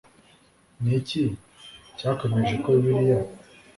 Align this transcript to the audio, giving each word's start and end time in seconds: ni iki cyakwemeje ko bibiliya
ni 0.81 0.91
iki 0.99 1.23
cyakwemeje 1.97 2.55
ko 2.63 2.67
bibiliya 2.81 3.19